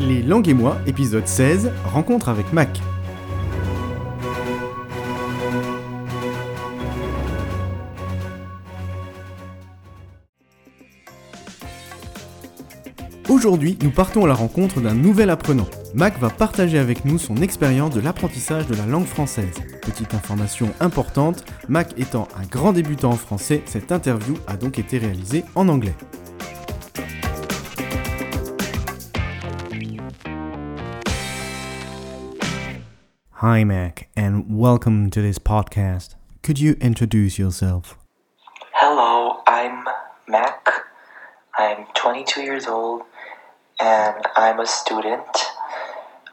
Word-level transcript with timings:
Les 0.00 0.22
langues 0.22 0.48
et 0.48 0.54
moi, 0.54 0.78
épisode 0.86 1.26
16, 1.26 1.70
rencontre 1.84 2.30
avec 2.30 2.54
Mac. 2.54 2.80
Aujourd'hui, 13.28 13.76
nous 13.82 13.90
partons 13.90 14.24
à 14.24 14.28
la 14.28 14.32
rencontre 14.32 14.80
d'un 14.80 14.94
nouvel 14.94 15.28
apprenant. 15.28 15.66
Mac 15.94 16.18
va 16.18 16.30
partager 16.30 16.78
avec 16.78 17.04
nous 17.04 17.18
son 17.18 17.36
expérience 17.36 17.94
de 17.94 18.00
l'apprentissage 18.00 18.66
de 18.66 18.74
la 18.74 18.86
langue 18.86 19.06
française. 19.06 19.54
Petite 19.82 20.14
information 20.14 20.72
importante, 20.80 21.44
Mac 21.68 21.92
étant 21.98 22.26
un 22.36 22.46
grand 22.46 22.72
débutant 22.72 23.10
en 23.10 23.16
français, 23.16 23.62
cette 23.66 23.92
interview 23.92 24.34
a 24.46 24.56
donc 24.56 24.78
été 24.78 24.96
réalisée 24.96 25.44
en 25.54 25.68
anglais. 25.68 25.94
Hi 33.40 33.64
Mac, 33.64 34.10
and 34.14 34.58
welcome 34.58 35.08
to 35.08 35.22
this 35.22 35.38
podcast. 35.38 36.14
Could 36.42 36.58
you 36.58 36.74
introduce 36.74 37.38
yourself? 37.38 37.96
Hello, 38.74 39.40
I'm 39.46 39.88
Mac. 40.28 40.68
I'm 41.58 41.86
22 41.94 42.42
years 42.42 42.66
old 42.66 43.00
and 43.80 44.22
I'm 44.36 44.60
a 44.60 44.66
student. 44.66 45.24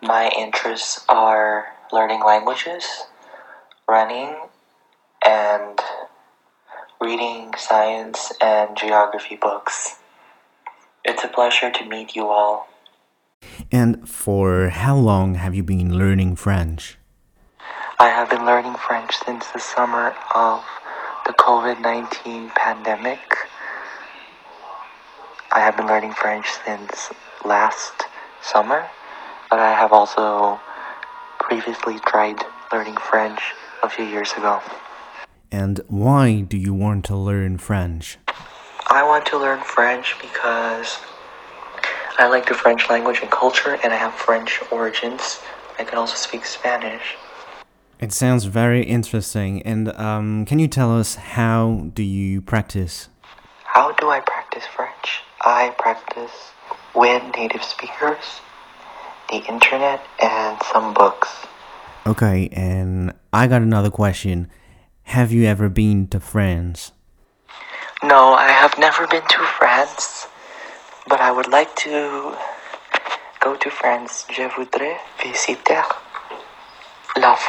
My 0.02 0.30
interests 0.38 1.06
are 1.08 1.68
learning 1.94 2.26
languages, 2.26 2.84
running, 3.88 4.36
and 5.26 5.80
reading 7.00 7.54
science 7.58 8.34
and 8.42 8.76
geography 8.76 9.38
books. 9.38 9.96
It's 11.06 11.24
a 11.24 11.30
pleasure 11.30 11.72
to 11.72 11.86
meet 11.86 12.18
you 12.18 12.28
all. 12.28 12.68
And 13.72 14.08
for 14.08 14.70
how 14.70 14.96
long 14.98 15.36
have 15.36 15.53
you 15.53 15.64
been 15.64 15.98
learning 15.98 16.36
French? 16.36 16.98
I 18.00 18.09
have 18.09 18.30
been 18.30 18.45
learning 18.45 18.76
French 18.76 19.17
since 19.26 19.48
the 19.48 19.59
summer 19.59 20.14
of 20.36 20.64
the 21.26 21.34
COVID 21.34 21.81
19 21.81 22.52
pandemic. 22.52 23.36
I 25.52 25.62
have 25.62 25.76
been 25.76 25.88
learning 25.88 26.14
French 26.14 26.45
since 26.64 27.09
last 27.44 28.03
summer, 28.40 28.88
but 29.50 29.58
I 29.58 29.72
have 29.73 29.94
also 29.94 30.59
previously 31.40 31.98
tried 32.06 32.38
learning 32.72 32.98
French 32.98 33.42
a 33.81 33.90
few 33.90 34.06
years 34.06 34.31
ago. 34.34 34.62
And 35.52 35.81
why 35.88 36.42
do 36.42 36.56
you 36.56 36.75
want 36.75 37.03
to 37.06 37.16
learn 37.16 37.58
French? 37.58 38.20
I 38.92 39.02
want 39.02 39.25
to 39.28 39.40
learn 39.40 39.62
French 39.62 40.16
because 40.22 41.00
I 42.20 42.28
like 42.28 42.48
the 42.48 42.53
French 42.53 42.92
language 42.92 43.22
and 43.23 43.31
culture, 43.31 43.80
and 43.84 43.92
I 43.92 43.95
have 43.95 44.14
French 44.14 44.62
origins. 44.72 45.40
I 45.80 45.84
can 45.84 45.98
also 45.98 46.16
speak 46.16 46.45
Spanish. 46.45 47.18
It 48.00 48.14
sounds 48.14 48.45
very 48.45 48.84
interesting. 48.84 49.64
And 49.64 49.90
um, 49.98 50.45
can 50.45 50.59
you 50.59 50.67
tell 50.67 50.98
us 50.98 51.16
how 51.16 51.90
do 51.94 52.03
you 52.03 52.42
practice? 52.42 53.09
How 53.64 53.92
do 53.94 54.09
I 54.09 54.20
practice 54.20 54.66
French? 54.67 55.22
I 55.42 55.73
practice 55.80 56.52
with 56.94 57.23
native 57.36 57.64
speakers, 57.64 58.42
the 59.30 59.38
internet, 59.48 60.06
and 60.22 60.62
some 60.72 60.94
books. 60.94 61.30
Okay, 62.06 62.50
and 62.52 63.14
I 63.34 63.48
got 63.48 63.62
another 63.62 63.90
question. 63.90 64.50
Have 65.03 65.31
you 65.31 65.45
ever 65.45 65.68
been 65.68 66.08
to 66.09 66.20
France? 66.20 66.92
No, 68.03 68.34
I 68.34 68.50
have 68.50 68.78
never 68.78 69.08
been 69.08 69.28
to 69.28 69.40
France, 69.58 70.28
but 71.08 71.20
I 71.20 71.31
would 71.31 71.50
like 71.50 71.75
to 71.78 72.38
go 73.40 73.56
to 73.56 73.70
France. 73.72 74.25
Je 74.30 74.48
voudrais 74.50 74.98
visiter 75.23 75.84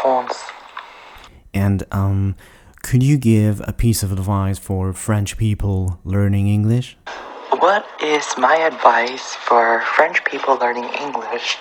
France. 0.03 0.45
And 1.55 1.85
um, 1.93 2.37
could 2.83 3.03
you 3.03 3.17
give 3.17 3.61
a 3.67 3.73
piece 3.73 4.03
of 4.03 4.13
advice 4.13 4.59
for 4.59 4.93
French 4.93 5.37
people 5.37 5.99
learning 6.05 6.49
English? 6.49 6.97
What 7.59 7.87
is 8.03 8.25
my 8.39 8.57
advice 8.57 9.35
for 9.35 9.81
French 9.83 10.25
people 10.25 10.57
learning 10.57 10.89
English? 11.01 11.59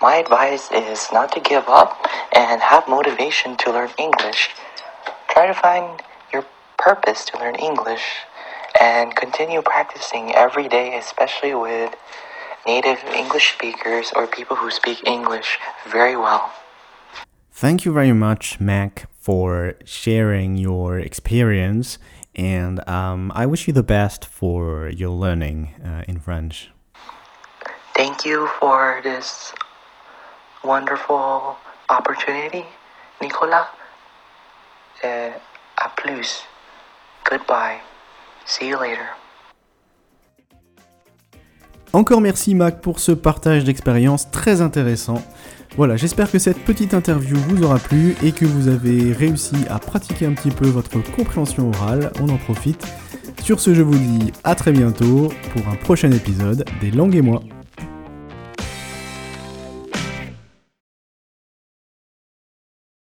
My 0.00 0.16
advice 0.16 0.70
is 0.72 1.08
not 1.12 1.32
to 1.32 1.40
give 1.40 1.68
up 1.68 2.06
and 2.34 2.60
have 2.60 2.88
motivation 2.88 3.56
to 3.58 3.72
learn 3.72 3.90
English. 3.98 4.50
Try 5.28 5.46
to 5.46 5.54
find 5.54 6.02
your 6.32 6.44
purpose 6.78 7.24
to 7.26 7.38
learn 7.38 7.56
English 7.56 8.04
and 8.80 9.14
continue 9.14 9.62
practicing 9.62 10.34
every 10.34 10.68
day, 10.68 10.96
especially 10.98 11.54
with 11.54 11.94
native 12.66 13.02
English 13.14 13.52
speakers 13.52 14.12
or 14.16 14.26
people 14.26 14.56
who 14.56 14.70
speak 14.70 15.06
English 15.06 15.58
very 15.86 16.16
well. 16.16 16.52
Thank 17.56 17.86
you 17.86 17.92
very 17.94 18.12
much, 18.12 18.60
Mac, 18.60 19.08
for 19.18 19.76
sharing 19.82 20.58
your 20.58 20.98
experience. 20.98 21.98
And 22.34 22.86
um, 22.86 23.32
I 23.34 23.46
wish 23.46 23.66
you 23.66 23.72
the 23.72 23.82
best 23.82 24.26
for 24.26 24.90
your 24.90 25.08
learning 25.08 25.72
uh, 25.82 26.02
in 26.06 26.18
French. 26.18 26.70
Thank 27.96 28.26
you 28.26 28.50
for 28.60 29.00
this 29.02 29.54
wonderful 30.62 31.56
opportunity, 31.88 32.66
Nicola. 33.22 33.70
Uh, 35.02 35.32
a 35.82 35.88
plus. 35.96 36.42
Goodbye. 37.24 37.80
See 38.44 38.68
you 38.68 38.78
later. 38.78 39.08
Encore 41.96 42.20
merci 42.20 42.54
Mac 42.54 42.82
pour 42.82 43.00
ce 43.00 43.10
partage 43.10 43.64
d'expérience 43.64 44.30
très 44.30 44.60
intéressant. 44.60 45.22
Voilà, 45.78 45.96
j'espère 45.96 46.30
que 46.30 46.38
cette 46.38 46.62
petite 46.62 46.92
interview 46.92 47.38
vous 47.48 47.62
aura 47.62 47.78
plu 47.78 48.14
et 48.22 48.32
que 48.32 48.44
vous 48.44 48.68
avez 48.68 49.14
réussi 49.14 49.56
à 49.70 49.78
pratiquer 49.78 50.26
un 50.26 50.34
petit 50.34 50.50
peu 50.50 50.66
votre 50.66 51.02
compréhension 51.16 51.70
orale. 51.70 52.12
On 52.20 52.28
en 52.28 52.36
profite. 52.36 52.86
Sur 53.42 53.60
ce, 53.60 53.72
je 53.72 53.80
vous 53.80 53.96
dis 53.96 54.30
à 54.44 54.54
très 54.54 54.72
bientôt 54.72 55.32
pour 55.54 55.68
un 55.72 55.76
prochain 55.76 56.10
épisode 56.10 56.66
des 56.82 56.90
Langues 56.90 57.14
et 57.14 57.22
moi. 57.22 57.40